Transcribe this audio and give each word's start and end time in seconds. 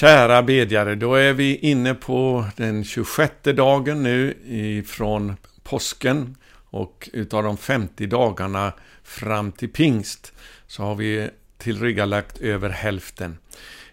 Kära 0.00 0.42
bedjare, 0.42 0.94
då 0.94 1.14
är 1.14 1.32
vi 1.32 1.56
inne 1.56 1.94
på 1.94 2.46
den 2.56 2.84
26 2.84 3.32
dagen 3.42 4.02
nu 4.02 4.34
ifrån 4.46 5.36
påsken 5.62 6.36
och 6.70 7.10
utav 7.12 7.42
de 7.42 7.56
50 7.56 8.06
dagarna 8.06 8.72
fram 9.02 9.52
till 9.52 9.68
pingst 9.68 10.32
så 10.66 10.82
har 10.82 10.94
vi 10.94 11.30
tillryggalagt 11.58 12.38
över 12.38 12.68
hälften. 12.70 13.38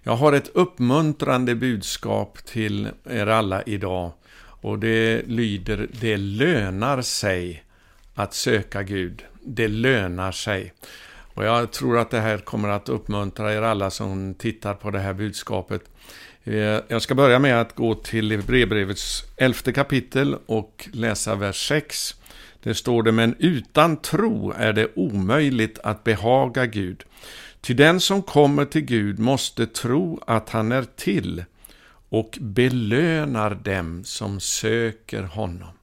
Jag 0.03 0.15
har 0.15 0.33
ett 0.33 0.51
uppmuntrande 0.53 1.55
budskap 1.55 2.37
till 2.45 2.89
er 3.09 3.27
alla 3.27 3.61
idag 3.61 4.11
och 4.39 4.79
det 4.79 5.21
lyder 5.27 5.87
Det 6.01 6.17
lönar 6.17 7.01
sig 7.01 7.63
att 8.13 8.33
söka 8.33 8.83
Gud. 8.83 9.23
Det 9.41 9.67
lönar 9.67 10.31
sig. 10.31 10.73
Och 11.37 11.45
jag 11.45 11.71
tror 11.71 11.97
att 11.97 12.09
det 12.09 12.19
här 12.19 12.37
kommer 12.37 12.69
att 12.69 12.89
uppmuntra 12.89 13.53
er 13.53 13.61
alla 13.61 13.89
som 13.89 14.35
tittar 14.35 14.73
på 14.73 14.91
det 14.91 14.99
här 14.99 15.13
budskapet. 15.13 15.81
Eh, 16.43 16.79
jag 16.87 17.01
ska 17.01 17.15
börja 17.15 17.39
med 17.39 17.61
att 17.61 17.75
gå 17.75 17.95
till 17.95 18.43
brevbrevets 18.47 19.23
elfte 19.37 19.73
kapitel 19.73 20.37
och 20.45 20.89
läsa 20.93 21.35
vers 21.35 21.67
6. 21.67 22.15
Det 22.63 22.73
står 22.73 23.03
det, 23.03 23.11
men 23.11 23.35
utan 23.39 23.97
tro 23.97 24.53
är 24.57 24.73
det 24.73 24.87
omöjligt 24.95 25.79
att 25.79 26.03
behaga 26.03 26.65
Gud. 26.65 27.03
Ty 27.61 27.73
den 27.73 27.99
som 27.99 28.21
kommer 28.21 28.65
till 28.65 28.85
Gud 28.85 29.19
måste 29.19 29.67
tro 29.67 30.23
att 30.27 30.49
han 30.49 30.71
är 30.71 30.85
till 30.95 31.43
och 32.09 32.37
belönar 32.41 33.55
dem 33.55 34.03
som 34.03 34.39
söker 34.39 35.23
honom. 35.23 35.76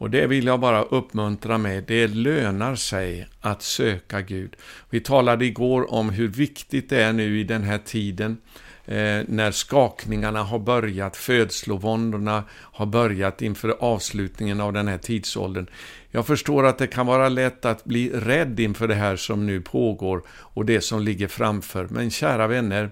Och 0.00 0.10
det 0.10 0.26
vill 0.26 0.46
jag 0.46 0.60
bara 0.60 0.82
uppmuntra 0.82 1.58
med. 1.58 1.84
Det 1.86 2.06
lönar 2.06 2.74
sig 2.74 3.28
att 3.40 3.62
söka 3.62 4.20
Gud. 4.20 4.56
Vi 4.90 5.00
talade 5.00 5.44
igår 5.44 5.94
om 5.94 6.10
hur 6.10 6.28
viktigt 6.28 6.90
det 6.90 7.02
är 7.02 7.12
nu 7.12 7.40
i 7.40 7.44
den 7.44 7.62
här 7.62 7.78
tiden 7.78 8.38
eh, 8.86 9.20
när 9.28 9.50
skakningarna 9.50 10.42
har 10.42 10.58
börjat, 10.58 11.16
födslovåndorna 11.16 12.44
har 12.50 12.86
börjat 12.86 13.42
inför 13.42 13.76
avslutningen 13.80 14.60
av 14.60 14.72
den 14.72 14.88
här 14.88 14.98
tidsåldern. 14.98 15.66
Jag 16.10 16.26
förstår 16.26 16.66
att 16.66 16.78
det 16.78 16.86
kan 16.86 17.06
vara 17.06 17.28
lätt 17.28 17.64
att 17.64 17.84
bli 17.84 18.10
rädd 18.10 18.60
inför 18.60 18.88
det 18.88 18.94
här 18.94 19.16
som 19.16 19.46
nu 19.46 19.60
pågår 19.60 20.22
och 20.28 20.64
det 20.64 20.80
som 20.80 21.02
ligger 21.02 21.28
framför. 21.28 21.86
Men 21.90 22.10
kära 22.10 22.46
vänner, 22.46 22.90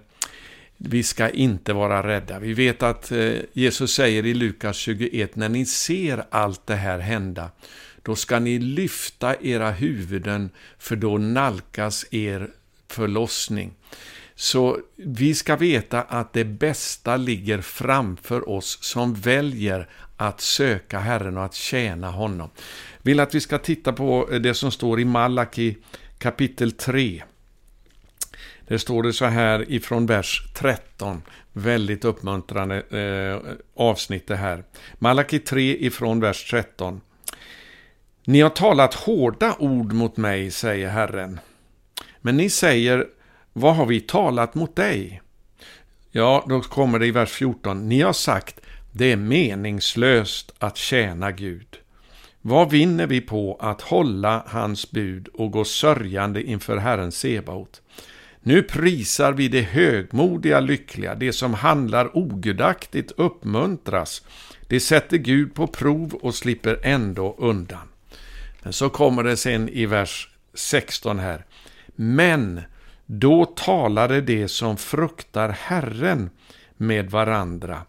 vi 0.78 1.02
ska 1.02 1.30
inte 1.30 1.72
vara 1.72 2.08
rädda. 2.08 2.38
Vi 2.38 2.54
vet 2.54 2.82
att 2.82 3.12
eh, 3.12 3.32
Jesus 3.52 3.94
säger 3.94 4.26
i 4.26 4.34
Lukas 4.34 4.76
21, 4.76 5.36
när 5.36 5.48
ni 5.48 5.66
ser 5.66 6.24
allt 6.30 6.66
det 6.66 6.74
här 6.74 6.98
hända, 6.98 7.50
då 8.02 8.16
ska 8.16 8.38
ni 8.38 8.58
lyfta 8.58 9.34
era 9.40 9.70
huvuden, 9.70 10.50
för 10.78 10.96
då 10.96 11.18
nalkas 11.18 12.06
er 12.10 12.50
förlossning. 12.88 13.74
Så 14.34 14.78
vi 14.96 15.34
ska 15.34 15.56
veta 15.56 16.02
att 16.02 16.32
det 16.32 16.44
bästa 16.44 17.16
ligger 17.16 17.60
framför 17.60 18.48
oss 18.48 18.78
som 18.82 19.14
väljer 19.14 19.88
att 20.16 20.40
söka 20.40 20.98
Herren 20.98 21.36
och 21.36 21.44
att 21.44 21.54
tjäna 21.54 22.10
honom. 22.10 22.50
Jag 22.96 23.04
vill 23.10 23.20
att 23.20 23.34
vi 23.34 23.40
ska 23.40 23.58
titta 23.58 23.92
på 23.92 24.28
det 24.40 24.54
som 24.54 24.70
står 24.70 25.00
i 25.00 25.04
Malaki 25.04 25.76
kapitel 26.18 26.72
3. 26.72 27.22
Det 28.68 28.78
står 28.78 29.02
det 29.02 29.12
så 29.12 29.24
här 29.24 29.70
ifrån 29.72 30.06
vers 30.06 30.42
13. 30.54 31.22
Väldigt 31.52 32.04
uppmuntrande 32.04 32.82
eh, 32.90 33.54
avsnitt 33.76 34.26
det 34.26 34.36
här. 34.36 34.64
Malaki 34.98 35.38
3 35.38 35.76
ifrån 35.86 36.20
vers 36.20 36.50
13. 36.50 37.00
Ni 38.24 38.40
har 38.40 38.50
talat 38.50 38.94
hårda 38.94 39.56
ord 39.58 39.92
mot 39.92 40.16
mig, 40.16 40.50
säger 40.50 40.88
Herren. 40.88 41.40
Men 42.20 42.36
ni 42.36 42.50
säger, 42.50 43.06
vad 43.52 43.76
har 43.76 43.86
vi 43.86 44.00
talat 44.00 44.54
mot 44.54 44.76
dig? 44.76 45.22
Ja, 46.10 46.44
då 46.48 46.60
kommer 46.60 46.98
det 46.98 47.06
i 47.06 47.10
vers 47.10 47.30
14. 47.30 47.88
Ni 47.88 48.00
har 48.00 48.12
sagt, 48.12 48.60
det 48.92 49.12
är 49.12 49.16
meningslöst 49.16 50.54
att 50.58 50.76
tjäna 50.76 51.32
Gud. 51.32 51.76
Vad 52.40 52.70
vinner 52.70 53.06
vi 53.06 53.20
på 53.20 53.58
att 53.60 53.80
hålla 53.80 54.44
hans 54.46 54.90
bud 54.90 55.28
och 55.28 55.50
gå 55.50 55.64
sörjande 55.64 56.42
inför 56.42 56.76
Herren 56.76 57.12
Sebaot? 57.12 57.82
Nu 58.48 58.62
prisar 58.62 59.32
vi 59.32 59.48
det 59.48 59.62
högmodiga 59.62 60.60
lyckliga, 60.60 61.14
det 61.14 61.32
som 61.32 61.54
handlar 61.54 62.16
ogudaktigt 62.16 63.12
uppmuntras. 63.16 64.22
Det 64.66 64.80
sätter 64.80 65.16
Gud 65.16 65.54
på 65.54 65.66
prov 65.66 66.14
och 66.14 66.34
slipper 66.34 66.80
ändå 66.82 67.34
undan. 67.38 67.88
Men 68.62 68.72
så 68.72 68.88
kommer 68.88 69.24
det 69.24 69.36
sen 69.36 69.68
i 69.68 69.86
vers 69.86 70.28
16 70.54 71.18
här. 71.18 71.44
Men 71.96 72.60
då 73.06 73.44
talade 73.44 74.20
de 74.20 74.48
som 74.48 74.76
fruktar 74.76 75.48
Herren 75.48 76.30
med 76.76 77.10
varandra 77.10 77.82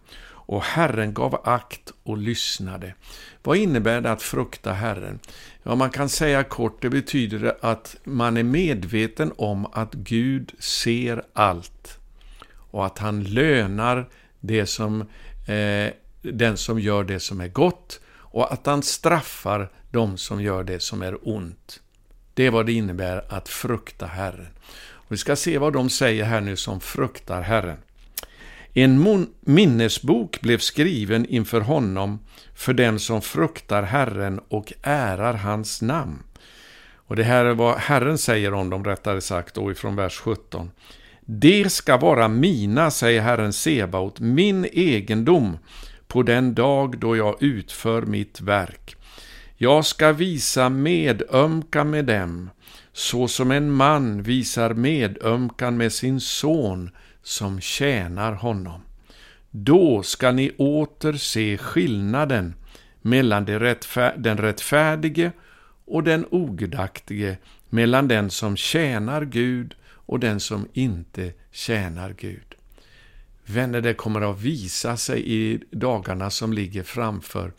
och 0.50 0.64
Herren 0.64 1.14
gav 1.14 1.42
akt 1.44 1.94
och 2.04 2.18
lyssnade. 2.18 2.94
Vad 3.44 3.58
innebär 3.58 4.02
det 4.02 4.12
att 4.12 4.22
frukta 4.22 4.74
Herren? 4.74 5.20
Ja, 5.64 5.76
man 5.76 5.90
kan 5.90 6.10
säga 6.10 6.44
kort, 6.44 6.82
det 6.82 6.90
betyder 6.90 7.58
att 7.62 7.96
man 8.04 8.38
är 8.38 8.44
medveten 8.44 9.34
om 9.38 9.66
att 9.66 9.94
Gud 9.94 10.52
ser 10.60 11.24
allt 11.34 12.00
och 12.72 12.86
att 12.86 12.98
han 12.98 13.24
lönar 13.24 14.10
det 14.40 14.66
som, 14.66 15.02
eh, 15.48 15.94
den 16.22 16.58
som 16.58 16.80
gör 16.80 17.04
det 17.04 17.20
som 17.20 17.42
är 17.42 17.48
gott 17.48 18.00
och 18.10 18.54
att 18.54 18.66
han 18.66 18.84
straffar 18.84 19.70
de 19.92 20.18
som 20.18 20.42
gör 20.42 20.64
det 20.64 20.80
som 20.80 21.02
är 21.02 21.18
ont. 21.30 21.80
Det 22.34 22.46
är 22.46 22.52
vad 22.52 22.66
det 22.66 22.74
innebär 22.74 23.26
att 23.30 23.50
frukta 23.50 24.06
Herren. 24.06 24.54
Och 24.82 25.12
vi 25.12 25.18
ska 25.18 25.36
se 25.36 25.58
vad 25.58 25.74
de 25.74 25.90
säger 25.90 26.24
här 26.24 26.42
nu 26.42 26.56
som 26.56 26.80
fruktar 26.80 27.42
Herren. 27.42 27.78
En 28.82 29.28
minnesbok 29.42 30.42
blev 30.42 30.58
skriven 30.58 31.26
inför 31.26 31.62
honom 31.62 32.20
för 32.56 32.74
den 32.74 33.00
som 33.00 33.22
fruktar 33.22 33.84
Herren 33.84 34.40
och 34.48 34.74
ärar 34.84 35.34
hans 35.34 35.82
namn. 35.82 36.24
Och 36.94 37.16
det 37.16 37.24
här 37.24 37.46
är 37.46 37.54
vad 37.54 37.76
Herren 37.78 38.18
säger 38.18 38.54
om 38.54 38.70
dem, 38.70 38.86
rättare 38.86 39.22
sagt, 39.22 39.56
då 39.56 39.72
ifrån 39.72 39.96
vers 39.96 40.18
17. 40.18 40.72
Det 41.26 41.72
ska 41.72 41.98
vara 41.98 42.28
mina, 42.28 42.92
säger 42.92 43.22
Herren 43.22 43.54
Sebaot, 43.54 44.20
min 44.20 44.66
egendom 44.72 45.58
på 46.08 46.24
den 46.24 46.54
dag 46.54 47.00
då 47.00 47.18
jag 47.18 47.44
utför 47.44 48.02
mitt 48.02 48.42
verk. 48.42 48.96
Jag 49.58 49.86
ska 49.86 50.12
visa 50.12 50.70
medömkan 50.70 51.90
med 51.90 52.06
dem, 52.06 52.50
så 52.94 53.28
som 53.28 53.52
en 53.52 53.72
man 53.72 54.24
visar 54.24 54.74
medömkan 54.74 55.78
med 55.78 55.94
sin 55.94 56.20
son 56.20 56.90
som 57.24 57.62
tjänar 57.62 58.32
honom. 58.32 58.82
Då 59.52 60.04
ska 60.04 60.32
ni 60.32 60.52
åter 60.58 61.14
se 61.14 61.58
skillnaden 61.58 62.56
mellan 63.02 63.46
den 64.18 64.38
rättfärdige 64.38 65.32
och 65.86 66.04
den 66.04 66.26
ogudaktige, 66.32 67.38
mellan 67.70 68.08
den 68.08 68.30
som 68.30 68.58
tjänar 68.58 69.26
Gud 69.26 69.76
och 69.86 70.20
den 70.20 70.40
som 70.40 70.68
inte 70.74 71.34
tjänar 71.52 72.16
Gud. 72.18 72.56
Vänner, 73.46 73.82
det 73.82 73.94
kommer 73.94 74.32
att 74.32 74.42
visa 74.42 74.98
sig 74.98 75.34
i 75.34 75.60
dagarna 75.72 76.30
som 76.30 76.54
ligger 76.54 76.84
framför 76.84 77.54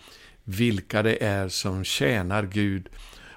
vilka 0.45 1.03
det 1.03 1.25
är 1.25 1.49
som 1.49 1.85
tjänar 1.85 2.43
Gud 2.43 2.89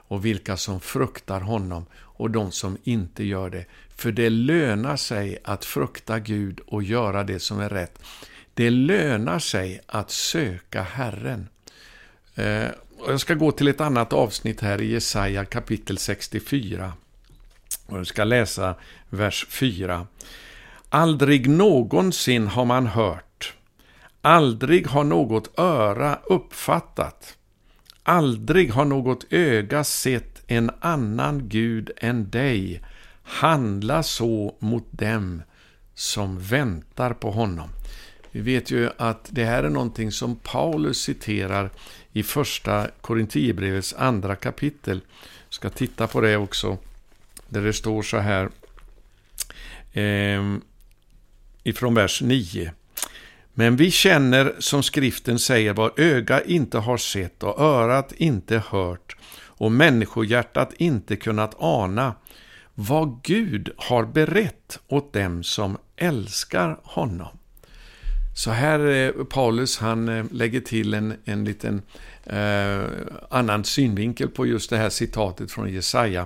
och 0.07 0.25
vilka 0.25 0.57
som 0.57 0.79
fruktar 0.79 1.41
honom 1.41 1.85
och 1.95 2.31
de 2.31 2.51
som 2.51 2.77
inte 2.83 3.23
gör 3.23 3.49
det. 3.49 3.65
För 3.95 4.11
det 4.11 4.29
lönar 4.29 4.95
sig 4.95 5.37
att 5.43 5.65
frukta 5.65 6.19
Gud 6.19 6.59
och 6.67 6.83
göra 6.83 7.23
det 7.23 7.39
som 7.39 7.59
är 7.59 7.69
rätt. 7.69 7.99
Det 8.53 8.69
lönar 8.69 9.39
sig 9.39 9.81
att 9.85 10.11
söka 10.11 10.81
Herren. 10.81 11.47
Eh, 12.35 12.67
jag 13.07 13.19
ska 13.19 13.33
gå 13.33 13.51
till 13.51 13.67
ett 13.67 13.81
annat 13.81 14.13
avsnitt 14.13 14.61
här 14.61 14.81
i 14.81 14.91
Jesaja 14.91 15.45
kapitel 15.45 15.97
64. 15.97 16.93
Och 17.85 17.97
jag 17.97 18.07
ska 18.07 18.23
läsa 18.23 18.75
vers 19.09 19.45
4. 19.49 20.07
Aldrig 20.89 21.49
någonsin 21.49 22.47
har 22.47 22.65
man 22.65 22.87
hört, 22.87 23.53
aldrig 24.21 24.87
har 24.87 25.03
något 25.03 25.59
öra 25.59 26.19
uppfattat, 26.23 27.37
aldrig 28.03 28.71
har 28.71 28.85
något 28.85 29.25
öga 29.29 29.83
sett 29.83 30.43
en 30.47 30.71
annan 30.79 31.49
Gud 31.49 31.91
än 31.97 32.29
dig, 32.29 32.81
handla 33.23 34.03
så 34.03 34.55
mot 34.59 34.87
dem 34.91 35.41
som 35.95 36.39
väntar 36.39 37.13
på 37.13 37.31
honom. 37.31 37.69
Vi 38.31 38.41
vet 38.41 38.71
ju 38.71 38.89
att 38.97 39.27
det 39.29 39.45
här 39.45 39.63
är 39.63 39.69
någonting 39.69 40.11
som 40.11 40.35
Paulus 40.35 41.01
citerar 41.01 41.69
i 42.11 42.23
första 42.23 42.87
Korinthierbrevets 43.01 43.93
andra 43.93 44.35
kapitel. 44.35 45.01
Jag 45.47 45.53
ska 45.53 45.69
titta 45.69 46.07
på 46.07 46.21
det 46.21 46.37
också, 46.37 46.77
där 47.49 47.61
det 47.61 47.73
står 47.73 48.01
så 48.01 48.17
här 48.17 48.49
eh, 49.93 50.57
ifrån 51.63 51.95
vers 51.95 52.21
9. 52.21 52.71
Men 53.53 53.75
vi 53.75 53.91
känner, 53.91 54.55
som 54.59 54.83
skriften 54.83 55.39
säger, 55.39 55.73
vad 55.73 55.99
öga 55.99 56.41
inte 56.41 56.77
har 56.77 56.97
sett 56.97 57.43
och 57.43 57.59
örat 57.59 58.13
inte 58.17 58.63
hört 58.69 59.15
och 59.35 59.71
människohjärtat 59.71 60.73
inte 60.77 61.15
kunnat 61.15 61.55
ana, 61.57 62.15
vad 62.75 63.19
Gud 63.23 63.69
har 63.77 64.05
berett 64.05 64.79
åt 64.87 65.13
dem 65.13 65.43
som 65.43 65.77
älskar 65.95 66.79
honom. 66.83 67.37
Så 68.35 68.51
här, 68.51 68.79
eh, 68.79 69.11
Paulus, 69.23 69.77
han 69.77 70.09
eh, 70.09 70.25
lägger 70.31 70.61
till 70.61 70.93
en, 70.93 71.13
en 71.25 71.45
liten 71.45 71.81
eh, 72.23 72.83
annan 73.29 73.63
synvinkel 73.63 74.29
på 74.29 74.45
just 74.45 74.69
det 74.69 74.77
här 74.77 74.89
citatet 74.89 75.51
från 75.51 75.73
Jesaja. 75.73 76.21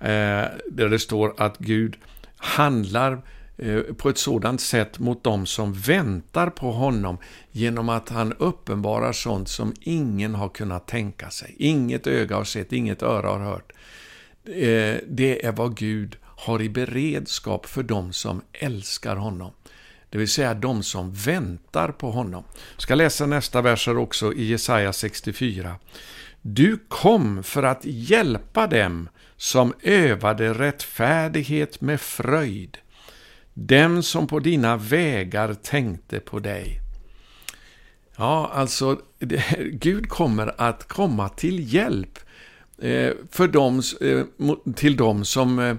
Eh, 0.00 0.44
där 0.70 0.88
det 0.88 0.98
står 0.98 1.34
att 1.36 1.58
Gud 1.58 1.96
handlar 2.36 3.12
eh, 3.12 3.18
Eh, 3.58 3.80
på 3.80 4.08
ett 4.08 4.18
sådant 4.18 4.60
sätt 4.60 4.98
mot 4.98 5.24
dem 5.24 5.46
som 5.46 5.72
väntar 5.72 6.50
på 6.50 6.72
honom 6.72 7.18
genom 7.52 7.88
att 7.88 8.08
han 8.08 8.32
uppenbarar 8.32 9.12
sånt 9.12 9.48
som 9.48 9.74
ingen 9.80 10.34
har 10.34 10.48
kunnat 10.48 10.86
tänka 10.86 11.30
sig. 11.30 11.54
Inget 11.58 12.06
öga 12.06 12.36
har 12.36 12.44
sett, 12.44 12.72
inget 12.72 13.02
öra 13.02 13.28
har 13.28 13.38
hört. 13.38 13.72
Eh, 14.44 14.96
det 15.08 15.46
är 15.46 15.52
vad 15.52 15.76
Gud 15.76 16.16
har 16.22 16.62
i 16.62 16.68
beredskap 16.68 17.66
för 17.66 17.82
dem 17.82 18.12
som 18.12 18.42
älskar 18.52 19.16
honom. 19.16 19.50
Det 20.10 20.18
vill 20.18 20.28
säga 20.28 20.54
de 20.54 20.82
som 20.82 21.12
väntar 21.12 21.88
på 21.88 22.10
honom. 22.10 22.44
Jag 22.74 22.82
ska 22.82 22.94
läsa 22.94 23.26
nästa 23.26 23.62
verser 23.62 23.98
också 23.98 24.32
i 24.32 24.44
Jesaja 24.44 24.92
64. 24.92 25.76
Du 26.42 26.78
kom 26.88 27.42
för 27.42 27.62
att 27.62 27.80
hjälpa 27.84 28.66
dem 28.66 29.08
som 29.36 29.74
övade 29.82 30.54
rättfärdighet 30.54 31.80
med 31.80 32.00
fröjd, 32.00 32.78
dem 33.58 34.02
som 34.02 34.26
på 34.26 34.38
dina 34.38 34.76
vägar 34.76 35.54
tänkte 35.54 36.20
på 36.20 36.38
dig. 36.38 36.80
Ja, 38.16 38.50
alltså, 38.54 39.00
Gud 39.72 40.08
kommer 40.08 40.60
att 40.60 40.88
komma 40.88 41.28
till 41.28 41.74
hjälp 41.74 42.18
eh, 42.78 43.12
för 43.30 43.48
dem, 43.48 43.82
eh, 44.00 44.54
till 44.74 44.96
dem 44.96 45.24
som 45.24 45.58
eh, 45.58 45.76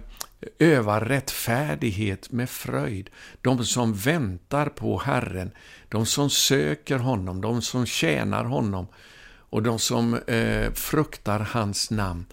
övar 0.59 1.01
rättfärdighet 1.01 2.31
med 2.31 2.50
fröjd. 2.50 3.09
De 3.41 3.65
som 3.65 3.94
väntar 3.94 4.65
på 4.65 4.97
Herren, 5.00 5.51
de 5.89 6.06
som 6.06 6.30
söker 6.30 6.97
honom, 6.97 7.41
de 7.41 7.62
som 7.62 7.85
tjänar 7.85 8.44
honom 8.44 8.88
och 9.50 9.63
de 9.63 9.80
som 9.80 10.13
eh, 10.13 10.73
fruktar 10.73 11.39
hans 11.39 11.91
namn. 11.91 12.25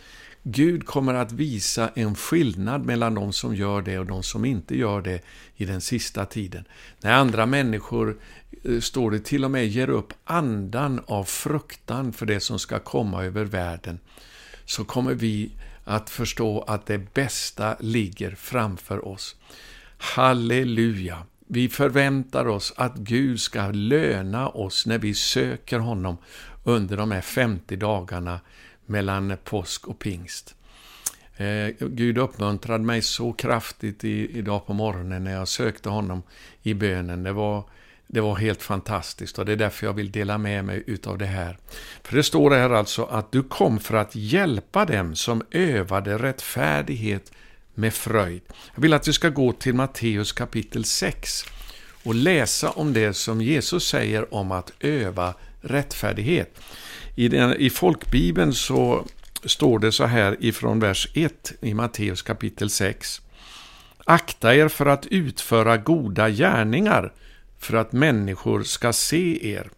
Gud 0.46 0.87
kommer 0.87 1.14
att 1.14 1.32
visa 1.32 1.91
en 1.94 2.14
skillnad 2.14 2.87
mellan 2.87 3.14
de 3.14 3.32
som 3.32 3.55
gör 3.55 3.82
det 3.82 3.99
och 3.99 4.06
de 4.06 4.23
som 4.23 4.44
inte 4.44 4.79
gör 4.79 5.00
det 5.02 5.20
i 5.56 5.64
den 5.64 5.81
sista 5.81 6.26
tiden. 6.26 6.64
När 7.00 7.12
andra 7.12 7.46
människor, 7.46 8.17
eh, 8.64 8.81
står 8.81 9.11
det, 9.11 9.25
till 9.25 9.44
och 9.44 9.50
med 9.50 9.69
ger 9.69 9.91
upp 9.91 10.12
andan 10.25 11.00
av 11.06 11.25
fruktan 11.25 12.12
för 12.12 12.26
det 12.26 12.41
som 12.41 12.58
ska 12.58 12.79
komma 12.79 13.25
över 13.25 13.44
världen, 13.44 13.99
så 14.64 14.85
kommer 14.85 15.14
vi 15.14 15.52
att 15.85 16.11
förstå 16.11 16.62
att 16.62 16.87
det 16.87 17.14
bästa 17.14 17.76
ligger 17.81 18.35
framför 18.35 19.08
oss. 19.08 19.37
Halleluja! 19.99 21.26
Vi 21.47 21.69
förväntar 21.69 22.47
oss 22.47 22.73
att 22.76 22.97
Gud 22.97 23.40
ska 23.40 23.70
löna 23.70 24.49
oss 24.49 24.87
när 24.87 24.99
vi 24.99 25.14
söker 25.14 25.79
honom 25.79 26.17
under 26.64 26.97
de 26.97 27.11
här 27.11 27.20
50 27.20 27.76
dagarna 27.76 28.40
mellan 28.87 29.37
påsk 29.45 29.89
och 29.89 29.99
pingst. 29.99 30.55
Eh, 31.37 31.69
Gud 31.79 32.19
uppmuntrade 32.19 32.85
mig 32.85 33.03
så 33.03 33.33
kraftigt 33.33 34.05
i, 34.05 34.39
idag 34.39 34.67
på 34.67 34.73
morgonen 34.73 35.25
när 35.25 35.33
jag 35.33 35.49
sökte 35.49 35.89
honom 35.89 36.23
i 36.63 36.75
bönen. 36.75 37.23
Det 37.23 37.33
var 37.33 37.65
det 38.07 38.21
var 38.21 38.37
helt 38.37 38.63
fantastiskt 38.63 39.39
och 39.39 39.45
det 39.45 39.53
är 39.53 39.57
därför 39.57 39.87
jag 39.87 39.93
vill 39.93 40.13
dela 40.13 40.39
med 40.39 40.65
mig 40.65 40.85
utav 40.87 41.19
det 41.19 41.27
här. 41.27 41.59
För 42.03 42.17
det 42.17 42.23
står 42.23 42.51
här 42.51 42.71
alltså 42.71 43.05
att 43.05 43.33
du 43.33 43.43
kom 43.43 43.81
för 43.81 43.95
att 43.95 44.15
hjälpa 44.15 44.85
dem 44.85 45.17
som 45.17 45.43
övade 45.51 46.19
rättfärdighet 46.19 47.33
med 47.75 47.95
fröjd. 47.95 48.43
Jag 48.75 48.83
vill 48.83 48.93
att 48.93 49.09
vi 49.09 49.13
ska 49.13 49.29
gå 49.29 49.53
till 49.53 49.75
Matteus 49.75 50.33
kapitel 50.33 50.85
6 50.85 51.45
och 52.03 52.15
läsa 52.15 52.71
om 52.71 52.93
det 52.93 53.15
som 53.15 53.41
Jesus 53.41 53.89
säger 53.89 54.35
om 54.35 54.53
att 54.53 54.73
öva 54.81 55.35
rättfärdighet. 55.61 56.61
I, 57.14 57.28
den, 57.28 57.56
i 57.56 57.70
folkbibeln 57.70 58.55
så 58.55 59.06
står 59.44 59.78
det 59.78 59.93
så 59.93 60.05
här 60.05 60.37
ifrån 60.40 60.81
vers 60.81 61.08
1 61.14 61.52
i 61.61 61.75
Matteus 61.75 62.22
kapitel 62.22 62.70
6. 62.70 63.20
Akta 64.05 64.55
er 64.55 64.69
för 64.69 64.87
att 64.87 65.06
utföra 65.06 65.76
goda 65.76 66.31
gärningar 66.31 67.12
för 67.58 67.76
att 67.76 67.93
människor 67.93 68.62
ska 68.62 68.93
se 68.93 69.52
er. 69.52 69.70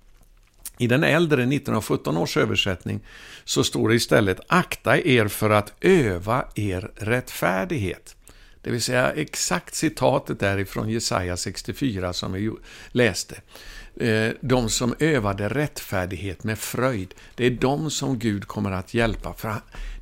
I 0.79 0.87
den 0.87 1.05
äldre 1.05 1.43
1917 1.43 2.17
års 2.17 2.37
översättning 2.37 3.01
så 3.45 3.65
står 3.65 3.89
det 3.89 3.95
istället 3.95 4.41
akta 4.49 4.99
er 4.99 5.29
för 5.29 5.51
att 5.51 5.73
öva 5.81 6.45
er 6.55 6.91
rättfärdighet. 6.97 8.17
Det 8.63 8.71
vill 8.71 8.83
säga 8.83 9.13
exakt 9.13 9.75
citatet 9.75 10.41
därifrån 10.41 10.89
Jesaja 10.89 11.37
64 11.37 12.13
som 12.13 12.33
vi 12.33 12.51
läste. 12.89 13.41
Eh, 14.01 14.33
de 14.41 14.69
som 14.69 14.95
övade 14.99 15.49
rättfärdighet 15.49 16.45
med 16.45 16.59
fröjd, 16.59 17.15
det 17.35 17.47
är 17.47 17.51
de 17.51 17.91
som 17.91 18.19
Gud 18.19 18.47
kommer 18.47 18.71
att 18.71 18.95
hjälpa. 18.95 19.35
För 19.35 19.55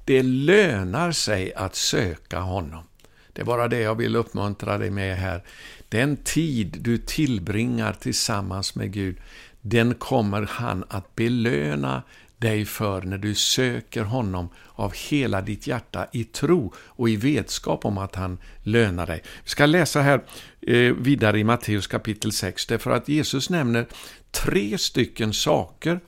det 0.04 0.22
lönar 0.22 1.12
sig 1.12 1.54
att 1.54 1.74
söka 1.74 2.38
honom. 2.38 2.84
Det 3.32 3.40
är 3.40 3.46
bara 3.46 3.68
det 3.68 3.80
jag 3.80 3.94
vill 3.94 4.16
uppmuntra 4.16 4.78
dig 4.78 4.90
med 4.90 5.16
här. 5.16 5.42
Den 5.88 6.16
tid 6.16 6.76
du 6.80 6.98
tillbringar 6.98 7.92
tillsammans 7.92 8.74
med 8.74 8.92
Gud, 8.92 9.16
den 9.60 9.94
kommer 9.94 10.42
han 10.50 10.84
att 10.88 11.14
belöna 11.14 12.02
dig 12.44 12.64
för 12.64 13.02
när 13.02 13.18
du 13.18 13.34
söker 13.34 14.02
honom 14.02 14.48
av 14.74 14.92
hela 14.94 15.40
ditt 15.40 15.66
hjärta 15.66 16.06
i 16.12 16.24
tro 16.24 16.72
och 16.78 17.08
i 17.08 17.16
vetskap 17.16 17.84
om 17.84 17.98
att 17.98 18.14
han 18.14 18.38
lönar 18.62 19.06
dig. 19.06 19.22
Vi 19.44 19.50
ska 19.50 19.66
läsa 19.66 20.00
här 20.00 20.24
eh, 20.60 20.94
vidare 20.94 21.38
i 21.38 21.44
Matteus 21.44 21.86
kapitel 21.86 22.32
6, 22.32 22.66
därför 22.66 22.90
att 22.90 23.08
Jesus 23.08 23.50
nämner 23.50 23.86
tre 24.30 24.78
stycken 24.78 25.32
saker 25.32 26.00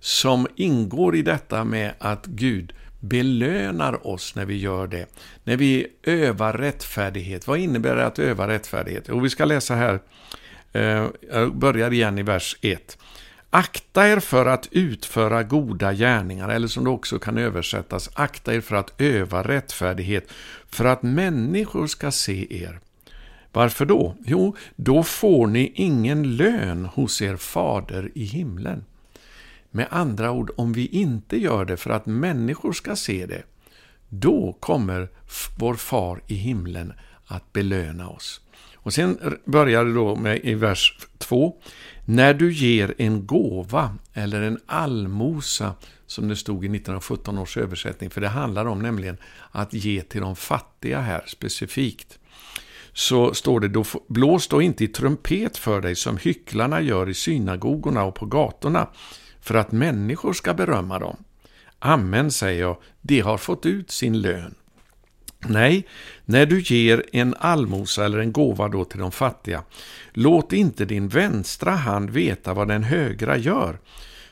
som 0.00 0.46
ingår 0.56 1.16
i 1.16 1.22
detta 1.22 1.64
med 1.64 1.94
att 1.98 2.26
Gud 2.26 2.72
belönar 3.00 4.06
oss 4.06 4.34
när 4.34 4.44
vi 4.44 4.56
gör 4.56 4.86
det. 4.86 5.06
När 5.44 5.56
vi 5.56 5.86
övar 6.02 6.52
rättfärdighet. 6.52 7.46
Vad 7.46 7.58
innebär 7.58 7.96
det 7.96 8.06
att 8.06 8.18
öva 8.18 8.48
rättfärdighet? 8.48 9.08
Och 9.08 9.24
vi 9.24 9.30
ska 9.30 9.44
läsa 9.44 9.74
här, 9.74 10.00
eh, 10.72 11.06
jag 11.32 11.56
börjar 11.56 11.90
igen 11.90 12.18
i 12.18 12.22
vers 12.22 12.56
1. 12.60 12.98
Akta 13.54 14.08
er 14.08 14.20
för 14.20 14.46
att 14.46 14.68
utföra 14.70 15.42
goda 15.42 15.92
gärningar, 15.92 16.48
eller 16.48 16.68
som 16.68 16.84
det 16.84 16.90
också 16.90 17.18
kan 17.18 17.38
översättas, 17.38 18.10
akta 18.14 18.54
er 18.54 18.60
för 18.60 18.76
att 18.76 19.00
öva 19.00 19.42
rättfärdighet, 19.42 20.32
för 20.66 20.84
att 20.84 21.02
människor 21.02 21.86
ska 21.86 22.10
se 22.10 22.62
er. 22.62 22.80
Varför 23.52 23.86
då? 23.86 24.16
Jo, 24.26 24.56
då 24.76 25.02
får 25.02 25.46
ni 25.46 25.72
ingen 25.74 26.36
lön 26.36 26.84
hos 26.84 27.22
er 27.22 27.36
fader 27.36 28.10
i 28.14 28.24
himlen. 28.24 28.84
Med 29.70 29.86
andra 29.90 30.30
ord, 30.30 30.50
om 30.56 30.72
vi 30.72 30.86
inte 30.86 31.36
gör 31.36 31.64
det 31.64 31.76
för 31.76 31.90
att 31.90 32.06
människor 32.06 32.72
ska 32.72 32.96
se 32.96 33.26
det, 33.26 33.42
då 34.08 34.56
kommer 34.60 35.08
vår 35.58 35.74
far 35.74 36.20
i 36.26 36.34
himlen 36.34 36.92
att 37.26 37.52
belöna 37.52 38.08
oss. 38.08 38.40
Och 38.82 38.94
sen 38.94 39.38
börjar 39.44 39.84
det 39.84 39.94
då 39.94 40.16
med 40.16 40.40
i 40.44 40.54
vers 40.54 40.96
2. 41.18 41.56
När 42.04 42.34
du 42.34 42.52
ger 42.52 42.94
en 42.98 43.26
gåva 43.26 43.96
eller 44.12 44.42
en 44.42 44.58
allmosa, 44.66 45.74
som 46.06 46.28
det 46.28 46.36
stod 46.36 46.64
i 46.64 46.66
1917 46.66 47.38
års 47.38 47.56
översättning, 47.56 48.10
för 48.10 48.20
det 48.20 48.28
handlar 48.28 48.66
om 48.66 48.82
nämligen 48.82 49.16
att 49.50 49.74
ge 49.74 50.02
till 50.02 50.20
de 50.20 50.36
fattiga 50.36 51.00
här 51.00 51.24
specifikt. 51.26 52.18
Så 52.92 53.34
står 53.34 53.60
det, 53.60 53.68
då, 53.68 53.84
blås 54.08 54.48
då 54.48 54.62
inte 54.62 54.84
i 54.84 54.88
trumpet 54.88 55.56
för 55.56 55.80
dig 55.80 55.96
som 55.96 56.16
hycklarna 56.16 56.80
gör 56.80 57.08
i 57.08 57.14
synagogorna 57.14 58.04
och 58.04 58.14
på 58.14 58.26
gatorna, 58.26 58.88
för 59.40 59.54
att 59.54 59.72
människor 59.72 60.32
ska 60.32 60.54
berömma 60.54 60.98
dem. 60.98 61.16
Amen, 61.78 62.30
säger 62.30 62.60
jag, 62.60 62.76
de 63.00 63.20
har 63.20 63.38
fått 63.38 63.66
ut 63.66 63.90
sin 63.90 64.20
lön. 64.20 64.54
Nej, 65.48 65.86
när 66.24 66.46
du 66.46 66.60
ger 66.60 67.04
en 67.12 67.34
allmosa 67.38 68.04
eller 68.04 68.18
en 68.18 68.32
gåva 68.32 68.68
då 68.68 68.84
till 68.84 69.00
de 69.00 69.12
fattiga, 69.12 69.64
låt 70.12 70.52
inte 70.52 70.84
din 70.84 71.08
vänstra 71.08 71.70
hand 71.70 72.10
veta 72.10 72.54
vad 72.54 72.68
den 72.68 72.82
högra 72.82 73.36
gör, 73.36 73.78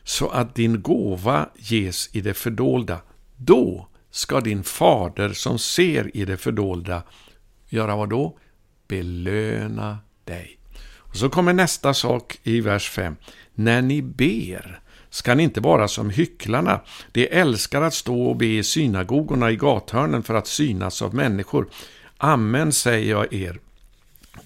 så 0.02 0.29
att 0.29 0.55
din 0.55 0.83
gåva 0.83 1.49
ges 1.57 2.11
i 2.12 2.21
det 2.21 2.35
fördolda. 2.35 3.00
Då 3.37 3.88
ska 4.11 4.40
din 4.40 4.64
fader 4.64 5.29
som 5.29 5.59
ser 5.59 6.17
i 6.17 6.25
det 6.25 6.37
fördolda 6.37 7.02
göra 7.69 7.97
vad 7.97 8.11
då? 8.11 8.38
Belöna 8.88 9.99
dig. 10.25 10.59
Och 10.97 11.17
så 11.17 11.29
kommer 11.29 11.52
nästa 11.52 11.95
sak 11.95 12.38
i 12.43 12.61
vers 12.61 12.90
5. 12.90 13.17
När 13.55 13.83
ni 13.83 14.02
ber, 14.02 14.81
ska 15.11 15.35
ni 15.35 15.43
inte 15.43 15.61
vara 15.61 15.88
som 15.88 16.11
hycklarna. 16.11 16.81
De 17.12 17.29
älskar 17.29 17.83
att 17.83 17.95
stå 17.95 18.23
och 18.23 18.37
be 18.37 18.47
i 18.47 18.62
synagogorna 18.62 19.50
i 19.50 19.57
gathörnen 19.57 20.23
för 20.23 20.35
att 20.35 20.47
synas 20.47 21.02
av 21.02 21.14
människor. 21.14 21.69
Amen 22.19 22.73
säger 22.73 23.11
jag 23.11 23.33
er. 23.33 23.59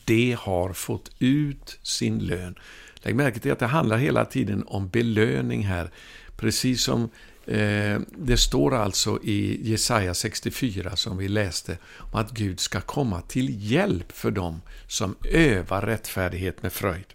De 0.04 0.32
har 0.32 0.72
fått 0.72 1.10
ut 1.18 1.78
sin 1.82 2.18
lön. 2.18 2.54
Lägg 2.94 3.16
märke 3.16 3.38
till 3.38 3.52
att 3.52 3.58
det 3.58 3.66
handlar 3.66 3.96
hela 3.96 4.24
tiden 4.24 4.64
om 4.66 4.88
belöning 4.88 5.62
här. 5.62 5.90
Precis 6.36 6.82
som 6.82 7.02
eh, 7.46 8.00
det 8.16 8.36
står 8.36 8.74
alltså 8.74 9.18
i 9.22 9.70
Jesaja 9.70 10.14
64 10.14 10.96
som 10.96 11.16
vi 11.16 11.28
läste, 11.28 11.78
om 11.98 12.20
att 12.20 12.30
Gud 12.30 12.60
ska 12.60 12.80
komma 12.80 13.20
till 13.20 13.70
hjälp 13.72 14.12
för 14.12 14.30
dem 14.30 14.60
som 14.88 15.16
övar 15.30 15.82
rättfärdighet 15.82 16.62
med 16.62 16.72
fröjd. 16.72 17.14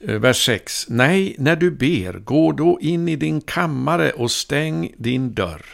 Eh, 0.00 0.18
vers 0.18 0.44
6. 0.44 0.86
Nej, 0.88 1.36
när 1.38 1.56
du 1.56 1.70
ber, 1.70 2.12
gå 2.12 2.52
då 2.52 2.78
in 2.80 3.08
i 3.08 3.16
din 3.16 3.40
kammare 3.40 4.10
och 4.10 4.30
stäng 4.30 4.92
din 4.96 5.34
dörr 5.34 5.64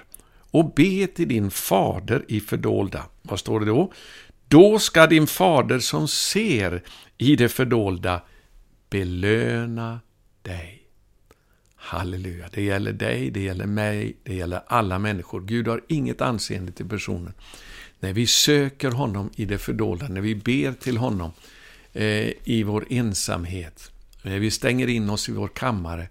och 0.51 0.75
be 0.75 1.07
till 1.07 1.29
din 1.29 1.51
fader 1.51 2.25
i 2.29 2.41
fördolda. 2.41 3.05
Vad 3.23 3.39
står 3.39 3.61
det 3.61 3.67
då? 3.67 3.93
Då 4.49 4.79
ska 4.79 5.07
din 5.07 5.27
fader 5.27 5.79
som 5.79 6.09
ser 6.09 6.83
i 7.19 7.37
det 7.37 7.49
fördolda 7.49 8.23
belöna 8.91 10.01
dig. 10.43 10.83
Halleluja. 11.77 12.49
Det 12.53 12.63
gäller 12.63 12.93
dig, 12.93 13.31
det 13.31 13.41
gäller 13.41 13.67
mig, 13.67 14.17
det 14.23 14.35
gäller 14.35 14.63
alla 14.67 14.99
människor. 14.99 15.41
Gud 15.41 15.69
har 15.69 15.81
inget 15.89 16.21
anseende 16.21 16.73
till 16.73 16.89
personen. 16.89 17.33
När 18.01 18.13
vi 18.13 18.27
söker 18.27 18.91
honom 18.91 19.31
i 19.37 19.45
det 19.45 19.59
fördolda, 19.59 20.09
när 20.09 20.21
vi 20.21 20.35
ber 20.35 20.73
till 20.73 20.97
honom 20.97 21.33
eh, 21.93 22.33
i 22.45 22.63
vår 22.63 22.87
ensamhet, 22.91 23.92
Eh, 24.23 24.33
vi 24.33 24.51
stänger 24.51 24.89
in 24.89 25.11
oss 25.11 25.29
i 25.29 25.33
vår 25.33 25.49
kammare, 25.49 26.09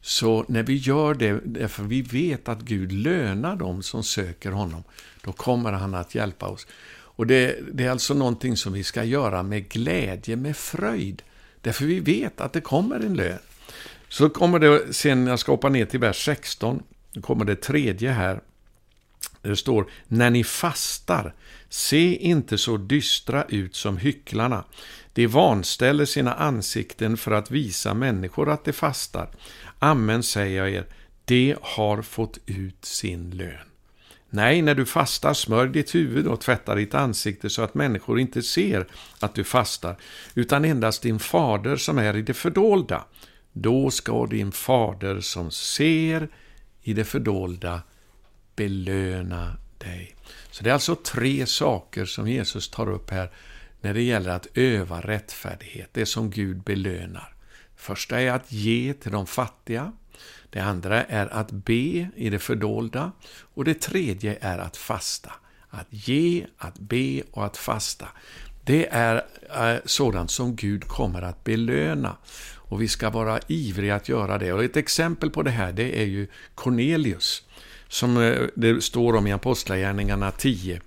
så 0.00 0.44
när 0.48 0.62
vi 0.62 0.76
gör 0.76 1.14
det, 1.14 1.40
därför 1.44 1.82
vi 1.82 2.02
vet 2.02 2.48
att 2.48 2.60
Gud 2.60 2.92
lönar 2.92 3.56
dem 3.56 3.82
som 3.82 4.04
söker 4.04 4.50
honom, 4.50 4.84
då 5.24 5.32
kommer 5.32 5.72
han 5.72 5.94
att 5.94 6.14
hjälpa 6.14 6.46
oss. 6.46 6.66
Och 7.18 7.26
det, 7.26 7.58
det, 7.72 7.84
är 7.84 7.90
alltså 7.90 8.14
någonting 8.14 8.56
som 8.56 8.72
vi 8.72 8.84
ska 8.84 9.04
göra 9.04 9.42
med 9.42 9.68
glädje, 9.68 10.36
med 10.36 10.56
fröjd. 10.56 11.22
Därför 11.60 11.84
vi 11.84 12.00
vet 12.00 12.40
att 12.40 12.52
det 12.52 12.60
kommer 12.60 12.96
en 12.96 13.14
lön. 13.14 13.38
Så 14.08 14.28
kommer 14.28 14.58
det 14.58 14.94
sen, 14.94 15.26
jag 15.26 15.38
ska 15.38 15.52
hoppa 15.52 15.68
ner 15.68 15.86
till 15.86 16.00
vers 16.00 16.24
16, 16.24 16.82
då 17.12 17.20
kommer 17.20 17.44
det 17.44 17.56
tredje 17.56 18.10
här. 18.10 18.40
Det 19.42 19.56
står, 19.56 19.90
när 20.08 20.30
ni 20.30 20.44
fastar, 20.44 21.34
se 21.68 22.16
inte 22.16 22.58
så 22.58 22.76
dystra 22.76 23.44
ut 23.44 23.76
som 23.76 23.96
hycklarna. 23.96 24.64
De 25.18 25.26
vanställer 25.26 26.04
sina 26.04 26.34
ansikten 26.34 27.16
för 27.16 27.30
att 27.30 27.50
visa 27.50 27.94
människor 27.94 28.50
att 28.50 28.64
de 28.64 28.72
fastar. 28.72 29.28
Amen 29.78 30.22
säger 30.22 30.58
jag 30.58 30.70
er, 30.70 30.86
de 31.24 31.56
har 31.62 32.02
fått 32.02 32.38
ut 32.46 32.84
sin 32.84 33.30
lön. 33.30 33.68
Nej, 34.30 34.62
när 34.62 34.74
du 34.74 34.86
fastar, 34.86 35.34
smörj 35.34 35.68
ditt 35.68 35.94
huvud 35.94 36.26
och 36.26 36.40
tvätta 36.40 36.74
ditt 36.74 36.94
ansikte 36.94 37.50
så 37.50 37.62
att 37.62 37.74
människor 37.74 38.20
inte 38.20 38.42
ser 38.42 38.86
att 39.20 39.34
du 39.34 39.44
fastar, 39.44 39.96
utan 40.34 40.64
endast 40.64 41.02
din 41.02 41.18
fader 41.18 41.76
som 41.76 41.98
är 41.98 42.16
i 42.16 42.22
det 42.22 42.34
fördolda. 42.34 43.04
Då 43.52 43.90
ska 43.90 44.26
din 44.26 44.52
fader 44.52 45.20
som 45.20 45.50
ser 45.50 46.28
i 46.82 46.94
det 46.94 47.04
fördolda 47.04 47.82
belöna 48.56 49.56
dig. 49.78 50.16
Så 50.50 50.64
det 50.64 50.70
är 50.70 50.74
alltså 50.74 50.94
tre 50.94 51.46
saker 51.46 52.04
som 52.04 52.28
Jesus 52.28 52.70
tar 52.70 52.90
upp 52.90 53.10
här 53.10 53.30
när 53.80 53.94
det 53.94 54.02
gäller 54.02 54.30
att 54.30 54.46
öva 54.54 55.00
rättfärdighet, 55.00 55.88
det 55.92 56.06
som 56.06 56.30
Gud 56.30 56.62
belönar. 56.62 57.34
Det 57.74 57.82
första 57.82 58.20
är 58.20 58.30
att 58.30 58.52
ge 58.52 58.94
till 58.94 59.12
de 59.12 59.26
fattiga. 59.26 59.92
Det 60.50 60.60
andra 60.60 61.04
är 61.04 61.26
att 61.26 61.50
be 61.50 62.08
i 62.16 62.30
det 62.30 62.38
fördolda. 62.38 63.12
Och 63.54 63.64
det 63.64 63.80
tredje 63.80 64.38
är 64.40 64.58
att 64.58 64.76
fasta. 64.76 65.32
Att 65.70 65.86
ge, 65.90 66.46
att 66.58 66.78
be 66.78 67.22
och 67.30 67.46
att 67.46 67.56
fasta. 67.56 68.08
Det 68.64 68.88
är 68.90 69.24
eh, 69.56 69.80
sådant 69.84 70.30
som 70.30 70.56
Gud 70.56 70.84
kommer 70.84 71.22
att 71.22 71.44
belöna. 71.44 72.16
Och 72.54 72.82
vi 72.82 72.88
ska 72.88 73.10
vara 73.10 73.40
ivriga 73.46 73.94
att 73.94 74.08
göra 74.08 74.38
det. 74.38 74.52
Och 74.52 74.64
ett 74.64 74.76
exempel 74.76 75.30
på 75.30 75.42
det 75.42 75.50
här, 75.50 75.72
det 75.72 76.02
är 76.02 76.06
ju 76.06 76.26
Cornelius. 76.54 77.42
Som 77.88 78.16
eh, 78.16 78.38
det 78.54 78.84
står 78.84 79.16
om 79.16 79.26
i 79.26 79.32
Apostlagärningarna 79.32 80.30
10. 80.30 80.80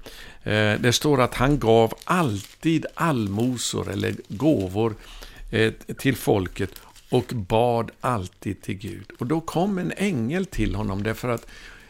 Eh, 0.43 0.79
det 0.79 0.93
står 0.93 1.21
att 1.21 1.35
han 1.35 1.59
gav 1.59 1.93
alltid 2.03 2.85
allmosor 2.93 3.91
eller 3.91 4.15
gåvor 4.27 4.95
eh, 5.51 5.73
till 5.73 6.15
folket 6.15 6.81
och 7.09 7.25
bad 7.35 7.91
alltid 8.01 8.61
till 8.61 8.77
Gud. 8.77 9.11
Och 9.19 9.27
då 9.27 9.41
kom 9.41 9.77
en 9.77 9.93
ängel 9.97 10.45
till 10.45 10.75
honom 10.75 11.03
därför 11.03 11.29
att, 11.29 11.47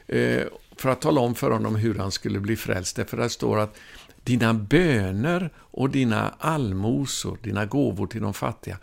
eh, 0.08 0.44
för 0.76 0.90
att 0.90 1.02
tala 1.02 1.22
om 1.22 1.36
för 1.36 1.52
honom 1.52 1.76
hur 1.76 1.96
han 1.96 2.12
skulle 2.12 2.40
bli 2.40 2.56
frälst. 2.56 2.96
Därför 2.96 3.18
att 3.18 3.24
det 3.24 3.30
står 3.30 3.60
att 3.60 3.78
dina 4.24 4.54
böner 4.54 5.50
och 5.58 5.90
dina 5.90 6.36
allmosor, 6.40 7.38
dina 7.44 7.66
gåvor 7.66 8.08
till 8.08 8.22
de 8.22 8.34
fattiga, 8.34 8.78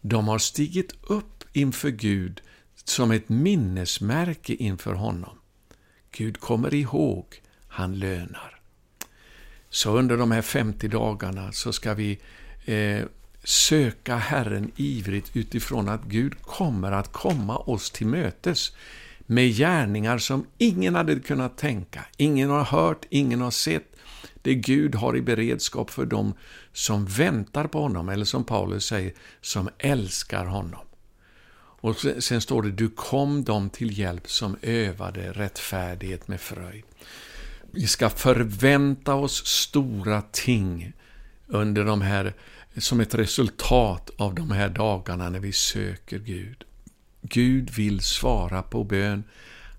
de 0.00 0.28
har 0.28 0.38
stigit 0.38 0.92
upp 1.02 1.44
inför 1.52 1.90
Gud 1.90 2.40
som 2.84 3.10
ett 3.10 3.28
minnesmärke 3.28 4.54
inför 4.54 4.92
honom. 4.92 5.38
Gud 6.10 6.40
kommer 6.40 6.74
ihåg, 6.74 7.42
han 7.68 7.98
lönar. 7.98 8.57
Så 9.70 9.98
under 9.98 10.16
de 10.16 10.30
här 10.30 10.42
50 10.42 10.88
dagarna 10.88 11.52
så 11.52 11.72
ska 11.72 11.94
vi 11.94 12.18
eh, 12.64 13.04
söka 13.44 14.16
Herren 14.16 14.70
ivrigt 14.76 15.36
utifrån 15.36 15.88
att 15.88 16.04
Gud 16.04 16.42
kommer 16.42 16.92
att 16.92 17.12
komma 17.12 17.56
oss 17.56 17.90
till 17.90 18.06
mötes 18.06 18.72
med 19.26 19.52
gärningar 19.52 20.18
som 20.18 20.46
ingen 20.58 20.94
hade 20.94 21.20
kunnat 21.20 21.58
tänka. 21.58 22.04
Ingen 22.16 22.50
har 22.50 22.64
hört, 22.64 23.06
ingen 23.10 23.40
har 23.40 23.50
sett. 23.50 23.96
Det 24.42 24.54
Gud 24.54 24.94
har 24.94 25.16
i 25.16 25.22
beredskap 25.22 25.90
för 25.90 26.06
dem 26.06 26.34
som 26.72 27.06
väntar 27.06 27.66
på 27.66 27.80
honom, 27.80 28.08
eller 28.08 28.24
som 28.24 28.44
Paulus 28.44 28.86
säger, 28.86 29.12
som 29.40 29.68
älskar 29.78 30.44
honom. 30.44 30.80
Och 31.80 31.96
sen 32.18 32.40
står 32.40 32.62
det, 32.62 32.70
du 32.70 32.88
kom 32.88 33.44
dem 33.44 33.70
till 33.70 33.98
hjälp 33.98 34.30
som 34.30 34.56
övade 34.62 35.32
rättfärdighet 35.32 36.28
med 36.28 36.40
fröjd. 36.40 36.84
Vi 37.72 37.86
ska 37.86 38.10
förvänta 38.10 39.14
oss 39.14 39.46
stora 39.46 40.22
ting 40.22 40.92
under 41.46 41.84
de 41.84 42.00
här, 42.00 42.34
som 42.76 43.00
ett 43.00 43.14
resultat 43.14 44.10
av 44.16 44.34
de 44.34 44.50
här 44.50 44.68
dagarna 44.68 45.30
när 45.30 45.40
vi 45.40 45.52
söker 45.52 46.18
Gud. 46.18 46.64
Gud 47.22 47.70
vill 47.70 48.00
svara 48.00 48.62
på 48.62 48.84
bön. 48.84 49.24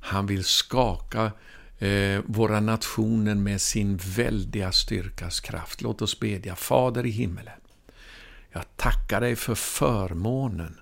Han 0.01 0.27
vill 0.27 0.43
skaka 0.43 1.31
eh, 1.79 2.22
våra 2.25 2.60
nationer 2.60 3.36
med 3.36 3.62
sin 3.62 3.98
väldiga 3.98 4.72
styrkas 4.72 5.39
kraft. 5.39 5.81
Låt 5.81 6.01
oss 6.01 6.19
bedja. 6.19 6.55
Fader 6.55 7.05
i 7.05 7.10
himmelen, 7.10 7.60
jag 8.51 8.63
tackar 8.75 9.22
dig 9.22 9.36
för 9.36 9.55
förmånen 9.55 10.79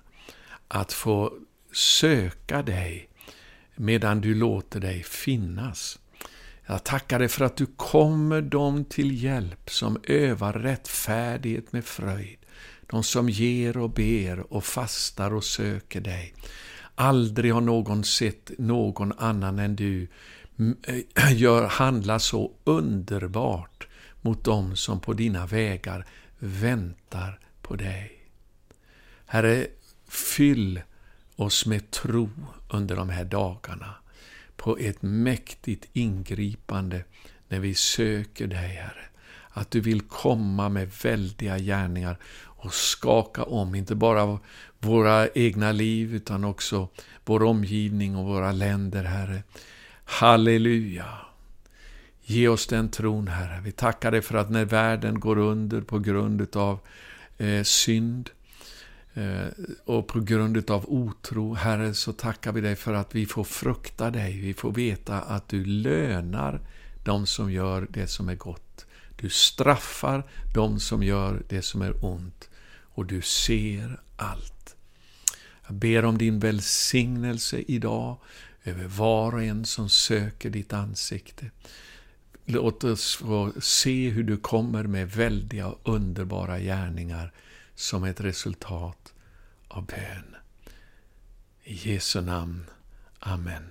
att 0.68 0.92
få 0.92 1.32
söka 1.72 2.62
dig 2.62 3.08
medan 3.74 4.20
du 4.20 4.34
låter 4.34 4.80
dig 4.80 5.02
finnas. 5.02 5.98
Jag 6.70 6.84
tackar 6.84 7.18
dig 7.18 7.28
för 7.28 7.44
att 7.44 7.56
du 7.56 7.66
kommer 7.66 8.42
dem 8.42 8.84
till 8.84 9.22
hjälp 9.24 9.70
som 9.70 10.00
övar 10.04 10.52
rättfärdighet 10.52 11.72
med 11.72 11.84
fröjd. 11.84 12.38
De 12.86 13.02
som 13.02 13.28
ger 13.28 13.76
och 13.76 13.90
ber 13.90 14.52
och 14.52 14.64
fastar 14.64 15.34
och 15.34 15.44
söker 15.44 16.00
dig. 16.00 16.34
Aldrig 16.94 17.54
har 17.54 17.60
någon 17.60 18.04
sett 18.04 18.50
någon 18.58 19.12
annan 19.18 19.58
än 19.58 19.76
du 19.76 20.08
eh, 21.16 21.32
gör, 21.36 21.66
handla 21.66 22.18
så 22.18 22.52
underbart 22.64 23.88
mot 24.20 24.44
dem 24.44 24.76
som 24.76 25.00
på 25.00 25.12
dina 25.12 25.46
vägar 25.46 26.06
väntar 26.38 27.40
på 27.62 27.76
dig. 27.76 28.12
Herre, 29.26 29.66
fyll 30.08 30.80
oss 31.36 31.66
med 31.66 31.90
tro 31.90 32.30
under 32.70 32.96
de 32.96 33.08
här 33.08 33.24
dagarna 33.24 33.94
på 34.58 34.78
ett 34.78 35.02
mäktigt 35.02 35.88
ingripande 35.92 37.04
när 37.48 37.60
vi 37.60 37.74
söker 37.74 38.46
dig, 38.46 38.68
Herre. 38.68 39.04
Att 39.48 39.70
du 39.70 39.80
vill 39.80 40.00
komma 40.00 40.68
med 40.68 40.90
väldiga 41.02 41.58
gärningar 41.58 42.18
och 42.42 42.74
skaka 42.74 43.42
om, 43.42 43.74
inte 43.74 43.94
bara 43.94 44.38
våra 44.78 45.28
egna 45.28 45.72
liv, 45.72 46.14
utan 46.14 46.44
också 46.44 46.88
vår 47.24 47.42
omgivning 47.42 48.16
och 48.16 48.26
våra 48.26 48.52
länder, 48.52 49.04
Herre. 49.04 49.42
Halleluja! 50.04 51.18
Ge 52.22 52.48
oss 52.48 52.66
den 52.66 52.88
tron, 52.88 53.28
Herre. 53.28 53.60
Vi 53.64 53.72
tackar 53.72 54.10
dig 54.10 54.22
för 54.22 54.38
att 54.38 54.50
när 54.50 54.64
världen 54.64 55.20
går 55.20 55.38
under 55.38 55.80
på 55.80 55.98
grund 55.98 56.56
av 56.56 56.78
eh, 57.38 57.62
synd 57.62 58.30
Eh, 59.18 59.48
och 59.84 60.08
på 60.08 60.20
grund 60.20 60.70
av 60.70 60.84
otro, 60.88 61.54
Herre, 61.54 61.94
så 61.94 62.12
tackar 62.12 62.52
vi 62.52 62.60
dig 62.60 62.76
för 62.76 62.94
att 62.94 63.14
vi 63.14 63.26
får 63.26 63.44
frukta 63.44 64.10
dig. 64.10 64.40
Vi 64.40 64.54
får 64.54 64.72
veta 64.72 65.20
att 65.20 65.48
du 65.48 65.64
lönar 65.64 66.60
de 67.04 67.26
som 67.26 67.52
gör 67.52 67.86
det 67.90 68.06
som 68.06 68.28
är 68.28 68.34
gott. 68.34 68.86
Du 69.16 69.30
straffar 69.30 70.26
de 70.54 70.80
som 70.80 71.02
gör 71.02 71.42
det 71.48 71.62
som 71.62 71.82
är 71.82 72.04
ont. 72.04 72.50
Och 72.94 73.06
du 73.06 73.22
ser 73.22 74.00
allt. 74.16 74.76
Jag 75.66 75.76
ber 75.76 76.04
om 76.04 76.18
din 76.18 76.38
välsignelse 76.38 77.64
idag 77.68 78.16
över 78.64 78.84
var 78.84 79.34
och 79.34 79.42
en 79.42 79.64
som 79.64 79.88
söker 79.88 80.50
ditt 80.50 80.72
ansikte. 80.72 81.50
Låt 82.44 82.84
oss 82.84 83.16
få 83.16 83.52
se 83.60 84.08
hur 84.08 84.24
du 84.24 84.36
kommer 84.36 84.84
med 84.84 85.10
väldiga 85.10 85.66
och 85.66 85.94
underbara 85.94 86.58
gärningar 86.58 87.32
som 87.78 88.04
ett 88.04 88.20
resultat 88.20 89.14
av 89.68 89.86
bön. 89.86 90.36
I 91.64 91.74
Jesu 91.74 92.20
namn. 92.20 92.64
Amen. 93.18 93.70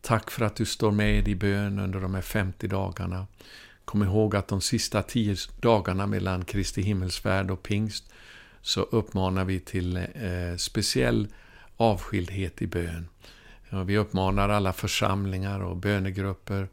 Tack 0.00 0.30
för 0.30 0.44
att 0.44 0.56
du 0.56 0.66
står 0.66 0.90
med 0.90 1.28
i 1.28 1.34
bön 1.34 1.78
under 1.78 2.00
de 2.00 2.14
här 2.14 2.22
50 2.22 2.68
dagarna. 2.68 3.26
Kom 3.84 4.02
ihåg 4.02 4.36
att 4.36 4.48
de 4.48 4.60
sista 4.60 5.02
10 5.02 5.36
dagarna 5.60 6.06
mellan 6.06 6.44
Kristi 6.44 6.82
himmelsfärd 6.82 7.50
och 7.50 7.62
pingst, 7.62 8.12
så 8.62 8.80
uppmanar 8.80 9.44
vi 9.44 9.60
till 9.60 9.96
eh, 9.96 10.56
speciell 10.56 11.28
avskildhet 11.76 12.62
i 12.62 12.66
bön. 12.66 13.08
Vi 13.84 13.98
uppmanar 13.98 14.48
alla 14.48 14.72
församlingar 14.72 15.60
och 15.60 15.76
bönegrupper 15.76 16.68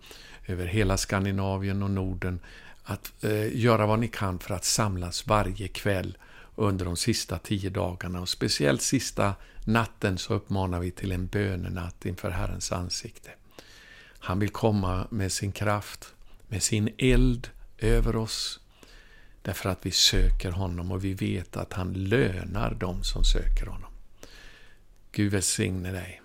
över 0.48 0.66
hela 0.66 0.98
Skandinavien 0.98 1.84
och 1.84 1.92
Norden 1.92 2.40
att 2.90 3.24
eh, 3.24 3.58
göra 3.58 3.86
vad 3.86 4.00
ni 4.00 4.08
kan 4.08 4.40
för 4.40 4.54
att 4.54 4.66
samlas 4.66 5.28
varje 5.28 5.68
kväll 5.68 6.18
under 6.56 6.86
de 6.86 6.98
sista 6.98 7.40
tio 7.40 7.70
dagarna. 7.70 8.22
Och 8.22 8.30
speciellt 8.30 8.82
sista 8.82 9.36
natten 9.66 10.18
så 10.18 10.34
uppmanar 10.34 10.80
vi 10.80 10.92
till 10.92 11.12
en 11.12 11.28
bönenatt 11.28 12.06
inför 12.06 12.30
Herrens 12.30 12.72
ansikte. 12.72 13.30
Han 14.20 14.40
vill 14.40 14.50
komma 14.50 15.08
med 15.10 15.32
sin 15.32 15.52
kraft, 15.52 16.14
med 16.48 16.64
sin 16.64 16.90
eld 16.98 17.50
över 17.78 18.16
oss, 18.16 18.60
därför 19.42 19.70
att 19.70 19.86
vi 19.86 19.92
söker 19.92 20.52
honom 20.52 20.92
och 20.92 21.06
vi 21.06 21.14
vet 21.14 21.58
att 21.58 21.74
han 21.74 21.94
lönar 21.94 22.74
dem 22.74 23.04
som 23.04 23.24
söker 23.24 23.66
honom. 23.66 23.92
Gud 25.12 25.32
välsigne 25.32 25.92
dig. 25.92 26.22